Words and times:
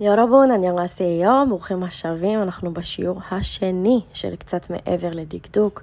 יורבון, 0.00 0.50
אניאנגסאיו, 0.50 1.44
ברוכים 1.48 1.82
השבים, 1.82 2.42
אנחנו 2.42 2.74
בשיעור 2.74 3.20
השני 3.30 4.00
של 4.14 4.36
קצת 4.36 4.70
מעבר 4.70 5.08
לדקדוק. 5.12 5.82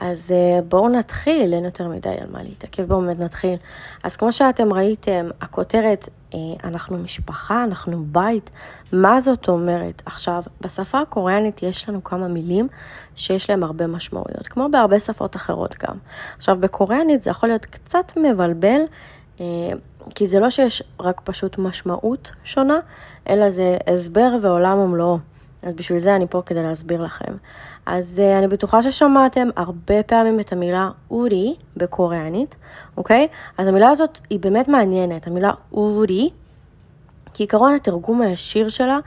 אז 0.00 0.32
אה, 0.32 0.62
בואו 0.62 0.88
נתחיל, 0.88 1.54
אין 1.54 1.64
יותר 1.64 1.88
מדי 1.88 2.08
על 2.08 2.26
מה 2.32 2.42
להתעכב, 2.42 2.82
בואו 2.82 3.00
באמת 3.00 3.18
נתחיל. 3.18 3.54
אז 4.02 4.16
כמו 4.16 4.32
שאתם 4.32 4.72
ראיתם, 4.72 5.28
הכותרת, 5.40 6.08
אה, 6.34 6.38
אנחנו 6.64 6.98
משפחה, 6.98 7.64
אנחנו 7.64 8.04
בית, 8.04 8.50
מה 8.92 9.20
זאת 9.20 9.48
אומרת? 9.48 10.02
עכשיו, 10.06 10.42
בשפה 10.60 11.00
הקוריאנית 11.00 11.62
יש 11.62 11.88
לנו 11.88 12.04
כמה 12.04 12.28
מילים 12.28 12.68
שיש 13.16 13.50
להן 13.50 13.62
הרבה 13.62 13.86
משמעויות, 13.86 14.48
כמו 14.48 14.68
בהרבה 14.72 15.00
שפות 15.00 15.36
אחרות 15.36 15.74
גם. 15.82 15.96
עכשיו, 16.36 16.56
בקוריאנית 16.60 17.22
זה 17.22 17.30
יכול 17.30 17.48
להיות 17.48 17.64
קצת 17.66 18.12
מבלבל. 18.16 18.80
Uh, 19.38 19.40
כי 20.14 20.26
זה 20.26 20.40
לא 20.40 20.50
שיש 20.50 20.82
רק 21.00 21.20
פשוט 21.24 21.58
משמעות 21.58 22.30
שונה, 22.44 22.78
אלא 23.28 23.50
זה 23.50 23.76
הסבר 23.86 24.28
ועולם 24.42 24.78
ומלואו. 24.78 25.18
אז 25.62 25.74
בשביל 25.74 25.98
זה 25.98 26.16
אני 26.16 26.26
פה 26.30 26.42
כדי 26.46 26.62
להסביר 26.62 27.02
לכם. 27.02 27.34
אז 27.86 28.22
uh, 28.24 28.38
אני 28.38 28.48
בטוחה 28.48 28.82
ששמעתם 28.82 29.48
הרבה 29.56 30.02
פעמים 30.02 30.40
את 30.40 30.52
המילה 30.52 30.90
אורי 31.10 31.54
בקוריאנית, 31.76 32.56
אוקיי? 32.96 33.28
אז 33.58 33.66
המילה 33.66 33.90
הזאת 33.90 34.18
היא 34.30 34.40
באמת 34.40 34.68
מעניינת, 34.68 35.26
המילה 35.26 35.50
אורי, 35.72 36.30
כי 37.34 37.42
עיקרון 37.42 37.74
התרגום 37.74 38.22
הישיר 38.22 38.68
שלה 38.68 38.98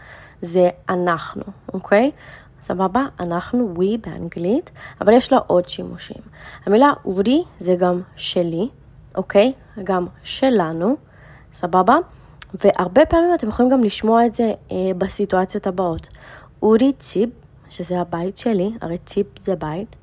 זה 0.42 0.70
אנחנו, 0.90 1.44
אוקיי? 1.74 2.12
סבבה? 2.62 3.06
אנחנו, 3.20 3.74
we 3.78 3.98
באנגלית, 4.02 4.72
אבל 5.02 5.14
יש 5.14 5.32
לה 5.32 5.38
עוד 5.48 5.70
שימושים. 5.70 6.22
המילה 6.66 6.94
אורי 7.06 7.44
זה 7.60 7.76
גם 7.76 8.02
שלי, 8.16 8.70
אוקיי? 9.16 9.54
גם 9.84 10.08
שלנו, 10.24 10.96
סבבה? 11.54 11.96
והרבה 12.54 13.06
פעמים 13.06 13.34
אתם 13.36 13.48
יכולים 13.48 13.72
גם 13.72 13.84
לשמוע 13.84 14.26
את 14.26 14.36
זה 14.36 14.54
אה, 14.72 14.78
בסיטואציות 14.98 15.68
הבאות. 15.68 16.08
אורי 16.62 16.94
ציפ, 17.00 17.30
שזה 17.70 18.02
הבית 18.02 18.38
שלי, 18.38 18.72
הרי 18.82 18.98
ציפ 18.98 19.40
זה 19.40 19.56
בית. 19.56 19.96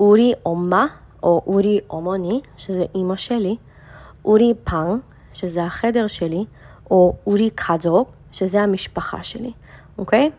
אורי 0.00 0.32
אומה, 0.46 0.86
או 1.22 1.42
אורי 1.46 1.80
אומוני, 1.90 2.40
שזה 2.56 2.84
אימא 2.94 3.16
שלי. 3.16 3.56
אורי 4.24 4.54
פאנג, 4.64 5.00
שזה 5.32 5.64
החדר 5.64 6.06
שלי, 6.06 6.44
או 6.90 7.14
אורי 7.26 7.50
קאזוג, 7.50 8.08
שזה 8.32 8.60
המשפחה 8.60 9.22
שלי, 9.22 9.52
אוקיי? 9.98 10.30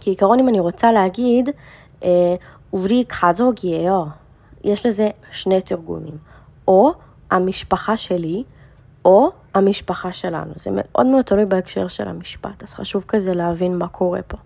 כי 0.00 0.10
עיקרון 0.10 0.38
אם 0.38 0.48
אני 0.48 0.60
רוצה 0.60 0.92
להגיד, 0.92 1.48
אה, 2.04 2.34
אורי 2.72 3.04
קאזוגייהו, 3.04 4.06
יש 4.64 4.86
לזה 4.86 5.08
שני 5.30 5.60
תרגומים. 5.60 6.18
או 6.68 6.92
המשפחה 7.30 7.96
שלי, 7.96 8.44
או 9.04 9.30
המשפחה 9.54 10.12
שלנו. 10.12 10.52
זה 10.56 10.70
מאוד 10.74 11.06
מאוד 11.06 11.24
תלוי 11.24 11.44
בהקשר 11.44 11.88
של 11.88 12.08
המשפט, 12.08 12.62
אז 12.62 12.74
חשוב 12.74 13.04
כזה 13.08 13.34
להבין 13.34 13.78
מה 13.78 13.88
קורה 13.88 14.22
פה. 14.22 14.36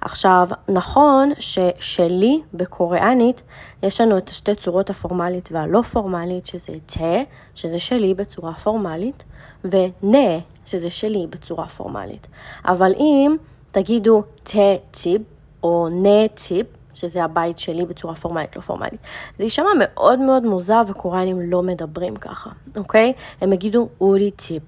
עכשיו, 0.00 0.48
נכון 0.68 1.32
ששלי 1.38 2.42
בקוריאנית, 2.54 3.42
יש 3.82 4.00
לנו 4.00 4.18
את 4.18 4.28
שתי 4.28 4.54
צורות 4.54 4.90
הפורמלית 4.90 5.48
והלא 5.52 5.82
פורמלית, 5.82 6.46
שזה 6.46 6.72
תה, 6.86 7.22
שזה 7.54 7.78
שלי 7.78 8.14
בצורה 8.14 8.54
פורמלית, 8.54 9.24
ונה, 9.64 10.38
שזה 10.66 10.90
שלי 10.90 11.26
בצורה 11.30 11.68
פורמלית. 11.68 12.26
אבל 12.64 12.92
אם 12.98 13.36
תגידו 13.70 14.22
תה 14.42 14.74
ציפ 14.92 15.22
או 15.62 15.88
נה 15.88 16.28
ציפ, 16.34 16.66
שזה 16.94 17.24
הבית 17.24 17.58
שלי 17.58 17.86
בצורה 17.86 18.14
פורמלית, 18.14 18.56
לא 18.56 18.60
פורמלית. 18.60 19.00
זה 19.38 19.44
יישמע 19.44 19.70
מאוד 19.78 20.18
מאוד 20.18 20.44
מוזר 20.44 20.82
וקוריאנים 20.88 21.40
לא 21.50 21.62
מדברים 21.62 22.16
ככה, 22.16 22.50
אוקיי? 22.76 23.12
הם 23.40 23.52
יגידו 23.52 23.88
אורי 24.00 24.30
טיפ. 24.30 24.62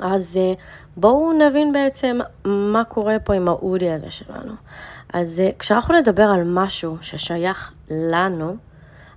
אז 0.00 0.36
אה, 0.36 0.52
בואו 0.96 1.32
נבין 1.32 1.72
בעצם 1.72 2.18
מה 2.44 2.84
קורה 2.84 3.18
פה 3.18 3.34
עם 3.34 3.48
האורי 3.48 3.90
הזה 3.90 4.10
שלנו. 4.10 4.52
אז 5.12 5.40
אה, 5.40 5.50
כשאנחנו 5.58 5.98
נדבר 5.98 6.22
על 6.22 6.42
משהו 6.44 6.96
ששייך 7.00 7.72
לנו, 7.90 8.56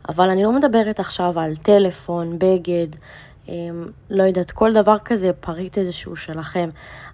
אבל 0.09 0.29
אני 0.29 0.43
לא 0.43 0.51
מדברת 0.51 0.99
עכשיו 0.99 1.39
על 1.39 1.55
טלפון, 1.55 2.39
בגד, 2.39 2.87
לא 4.09 4.23
יודעת, 4.23 4.51
כל 4.51 4.73
דבר 4.73 4.97
כזה, 5.05 5.33
פריט 5.33 5.77
איזשהו 5.77 6.15
שלכם. 6.15 6.69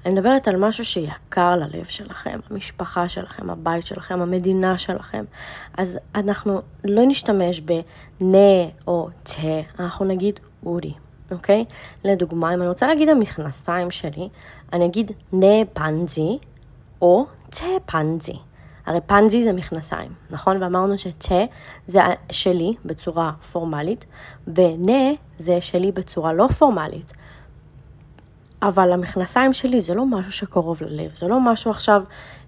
אני 0.06 0.14
מדברת 0.14 0.48
על 0.48 0.56
משהו 0.56 0.86
שיקר 0.86 1.56
ללב 1.56 1.86
שלכם, 1.86 2.40
המשפחה 2.50 3.08
שלכם, 3.08 3.50
הבית 3.50 3.86
שלכם, 3.86 4.22
המדינה 4.22 4.78
שלכם. 4.78 5.26
אז 5.78 6.00
אנחנו 6.16 6.62
לא 6.84 7.02
נשתמש 7.06 7.60
בנה 7.60 8.70
או 8.88 9.10
תה, 9.24 9.82
אנחנו 9.84 10.06
נגיד 10.06 10.40
אורי, 10.66 10.94
אוקיי? 11.32 11.66
לדוגמה, 12.04 12.54
אם 12.54 12.62
אני 12.62 12.70
רוצה 12.70 12.88
להגיד 12.88 13.10
המכנסיים 13.10 13.92
שלי, 13.92 14.30
אני 14.74 14.86
אגיד 14.86 15.12
נה 15.34 15.66
פנזי 15.74 16.38
או 17.02 17.26
תה 17.50 17.66
פנזי. 17.86 18.38
הרי 18.86 19.02
פנזי 19.06 19.44
זה 19.44 19.54
מכנסיים, 19.54 20.12
נכון? 20.30 20.64
ואמרנו 20.64 20.98
שתה 20.98 21.44
זה 21.88 22.02
שלי 22.32 22.76
בצורה 22.86 23.32
פורמלית, 23.52 24.06
ונה 24.48 25.12
זה 25.38 25.62
שלי 25.62 25.92
בצורה 25.92 26.34
לא 26.34 26.48
פורמלית. 26.48 27.14
אבל 28.64 28.92
המכנסיים 28.92 29.54
שלי 29.54 29.82
זה 29.82 29.94
לא 29.94 30.06
משהו 30.06 30.32
שקרוב 30.32 30.84
ללב, 30.84 31.12
זה 31.12 31.28
לא 31.28 31.40
משהו 31.40 31.72
עכשיו 31.72 32.04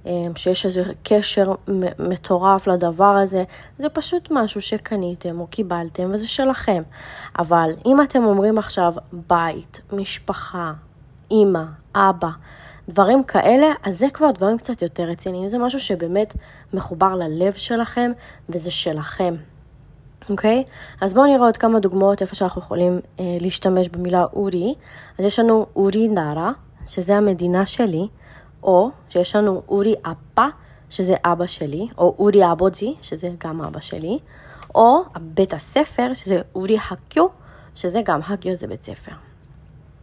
אה, 0.06 0.12
שיש 0.36 0.66
איזה 0.66 0.84
קשר 1.04 1.54
מטורף 2.00 2.68
לדבר 2.68 3.06
הזה, 3.06 3.44
זה 3.78 3.90
פשוט 3.90 4.28
משהו 4.32 4.62
שקניתם 4.62 5.40
או 5.40 5.48
קיבלתם 5.48 6.10
וזה 6.14 6.28
שלכם. 6.28 6.84
אבל 7.40 7.72
אם 7.86 8.02
אתם 8.02 8.24
אומרים 8.24 8.58
עכשיו 8.58 8.94
בית, 9.14 9.82
משפחה, 9.94 10.74
אימא, 11.32 11.64
אבא, 11.96 12.30
דברים 12.90 13.24
כאלה, 13.24 13.68
אז 13.84 14.00
זה 14.00 14.08
כבר 14.14 14.32
דברים 14.32 14.58
קצת 14.58 14.82
יותר 14.82 15.04
רציניים. 15.04 15.50
זה 15.50 15.58
משהו 15.58 15.80
שבאמת 15.80 16.34
מחובר 16.74 17.16
ללב 17.16 17.54
שלכם, 17.54 18.12
וזה 18.50 18.72
שלכם. 18.72 19.36
אוקיי? 20.30 20.64
Okay? 20.68 20.70
אז 21.02 21.14
בואו 21.14 21.26
נראה 21.26 21.46
עוד 21.46 21.58
כמה 21.58 21.80
דוגמאות 21.80 22.22
איפה 22.22 22.36
שאנחנו 22.36 22.62
יכולים 22.62 23.00
אה, 23.20 23.38
להשתמש 23.40 23.90
במילה 23.90 24.26
אורי. 24.34 24.76
אז 25.20 25.26
יש 25.26 25.40
לנו 25.40 25.66
אורי 25.76 26.08
נארה, 26.08 26.52
שזה 26.86 27.18
המדינה 27.18 27.66
שלי, 27.66 28.08
או 28.64 28.90
שיש 29.10 29.36
לנו 29.36 29.62
אורי 29.68 29.96
אפה, 30.04 30.46
שזה 30.90 31.16
אבא 31.26 31.48
שלי, 31.48 31.88
או 31.98 32.16
אורי 32.20 32.52
אבוג'י, 32.52 32.96
שזה 33.02 33.30
גם 33.44 33.62
אבא 33.62 33.80
שלי, 33.80 34.20
או 34.76 35.04
בית 35.22 35.54
הספר, 35.54 36.14
שזה 36.14 36.42
אורי 36.56 36.78
הקיו, 36.92 37.26
שזה 37.76 38.02
גם 38.06 38.20
הקיו 38.28 38.58
זה 38.58 38.68
בית 38.68 38.84
ספר. 38.84 39.12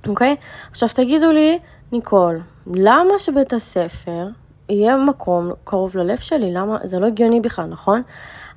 אוקיי? 0.08 0.36
Okay? 0.38 0.70
עכשיו 0.70 0.88
תגידו 0.94 1.32
לי, 1.32 1.58
ניקול, 1.92 2.40
למה 2.66 3.18
שבית 3.18 3.52
הספר 3.52 4.28
יהיה 4.68 4.96
מקום 4.96 5.52
קרוב 5.64 5.96
ללב 5.96 6.18
שלי? 6.18 6.52
למה? 6.52 6.78
זה 6.84 6.98
לא 6.98 7.06
הגיוני 7.06 7.40
בכלל, 7.40 7.66
נכון? 7.66 8.02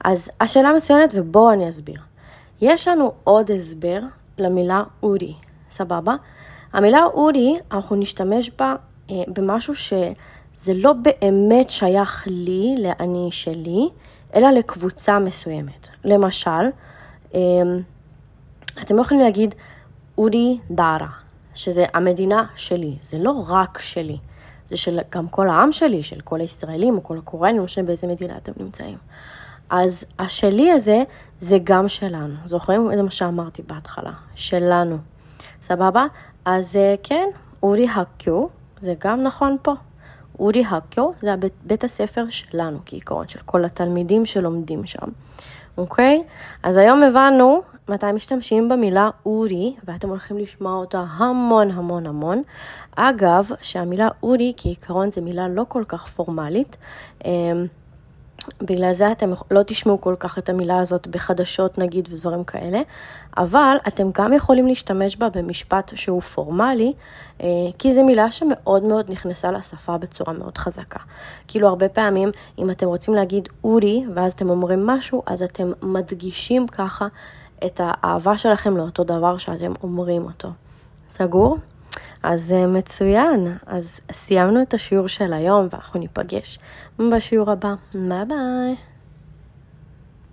אז 0.04 0.30
השאלה 0.42 0.74
מצוינת 0.74 1.10
ובואו 1.16 1.52
אני 1.52 1.70
אסביר. 1.70 2.00
יש 2.62 2.88
לנו 2.88 3.12
עוד 3.24 3.52
הסבר 3.52 4.00
למילה 4.38 4.84
אורי, 5.04 5.34
סבבה? 5.70 6.16
המילה 6.74 7.04
אורי, 7.04 7.60
אנחנו 7.72 7.96
נשתמש 7.96 8.52
בה 8.60 8.76
אה, 9.10 9.16
במשהו 9.28 9.76
שזה 9.76 10.74
לא 10.76 10.94
באמת 10.94 11.70
שייך 11.70 12.24
לי, 12.28 12.76
לאני 12.80 13.28
שלי, 13.32 13.90
אלא 14.36 14.50
לקבוצה 14.50 15.20
מסוימת. 15.20 15.88
למשל, 16.04 16.66
אה, 17.36 17.40
אתם 18.82 19.00
יכולים 19.00 19.24
להגיד 19.24 19.56
אורי 20.18 20.60
דארה. 20.72 21.25
שזה 21.56 21.86
המדינה 21.94 22.46
שלי, 22.56 22.96
זה 23.02 23.18
לא 23.18 23.44
רק 23.48 23.82
שלי, 23.82 24.18
זה 24.70 24.78
של 24.78 25.00
גם 25.12 25.28
כל 25.28 25.50
העם 25.50 25.72
שלי, 25.72 26.04
של 26.04 26.22
כל 26.22 26.42
הישראלים 26.42 26.96
או 26.96 27.04
כל 27.04 27.18
הקוריאנים, 27.18 27.60
לא 27.60 27.66
משנה 27.66 27.84
באיזה 27.84 28.08
מדינה 28.08 28.38
אתם 28.38 28.52
נמצאים. 28.58 28.98
אז 29.70 30.06
השלי 30.20 30.72
הזה 30.72 31.04
זה 31.40 31.58
גם 31.64 31.88
שלנו, 31.88 32.36
זוכרים? 32.46 32.90
זה 32.96 33.02
מה 33.02 33.12
שאמרתי 33.12 33.62
בהתחלה, 33.62 34.12
שלנו. 34.36 34.98
סבבה? 35.62 36.06
אז 36.46 36.76
אה, 36.76 36.96
כן, 37.04 37.30
אורי 37.64 37.88
הקיו, 37.90 38.46
זה 38.80 38.94
גם 39.00 39.24
נכון 39.24 39.58
פה. 39.62 39.74
אורי 40.40 40.66
הקיו 40.66 41.10
זה 41.22 41.34
הבית, 41.34 41.54
בית 41.64 41.84
הספר 41.84 42.26
שלנו 42.30 42.80
כעיקרון, 42.86 43.28
של 43.28 43.40
כל 43.40 43.66
התלמידים 43.66 44.26
שלומדים 44.26 44.86
שם. 44.86 45.08
אוקיי? 45.78 46.24
אז 46.64 46.78
היום 46.78 47.04
הבנו 47.04 47.62
מתי 47.90 48.12
משתמשים 48.12 48.70
במילה 48.70 49.10
אורי, 49.26 49.76
ואתם 49.84 50.10
הולכים 50.10 50.38
לשמוע 50.38 50.74
אותה 50.74 51.06
המון 51.18 51.72
המון 51.72 52.06
המון. 52.06 52.42
אגב, 52.96 53.50
שהמילה 53.62 54.08
אורי 54.24 54.54
כעיקרון 54.58 55.12
זו 55.12 55.22
מילה 55.22 55.48
לא 55.48 55.66
כל 55.68 55.84
כך 55.88 56.08
פורמלית. 56.08 56.78
אמ, 57.26 57.66
בגלל 58.62 58.94
זה 58.94 59.12
אתם 59.12 59.32
לא 59.52 59.64
תשמעו 59.64 60.02
כל 60.02 60.16
כך 60.20 60.38
את 60.38 60.50
המילה 60.50 60.80
הזאת 60.80 61.08
בחדשות 61.08 61.78
נגיד 61.78 62.08
ודברים 62.12 62.44
כאלה, 62.44 62.82
אבל 63.38 63.78
אתם 63.88 64.10
גם 64.14 64.34
יכולים 64.34 64.68
להשתמש 64.68 65.16
בה 65.16 65.30
במשפט 65.30 65.92
שהוא 65.96 66.22
פורמלי, 66.22 66.94
אה, 67.42 67.48
כי 67.80 67.94
זו 67.94 68.04
מילה 68.04 68.32
שמאוד 68.32 68.84
מאוד 68.84 69.12
נכנסה 69.12 69.52
לשפה 69.52 69.98
בצורה 69.98 70.34
מאוד 70.34 70.58
חזקה. 70.58 71.00
כאילו 71.48 71.68
הרבה 71.68 71.90
פעמים, 71.90 72.32
אם 72.60 72.70
אתם 72.70 72.88
רוצים 72.88 73.14
להגיד 73.14 73.50
אורי, 73.64 74.06
ואז 74.16 74.34
אתם 74.34 74.50
אומרים 74.50 74.86
משהו, 74.86 75.24
אז 75.26 75.44
אתם 75.44 75.72
מדגישים 75.82 76.68
ככה 76.68 77.08
את 77.66 77.82
האהבה 77.84 78.38
שלכם 78.38 78.78
לאותו 78.78 79.04
דבר 79.04 79.38
שאתם 79.38 79.74
אומרים 79.84 80.24
אותו. 80.24 80.50
סגור? 81.10 81.58
אז 82.24 82.52
uh, 82.52 82.68
מצוין. 82.68 83.58
אז 83.66 84.00
סיימנו 84.12 84.62
את 84.62 84.74
השיעור 84.74 85.08
של 85.08 85.34
היום 85.34 85.68
ואנחנו 85.72 86.00
ניפגש 86.00 86.60
בשיעור 87.00 87.52
הבא. 87.52 87.74
ביי 87.94 88.26
ביי. 88.26 88.76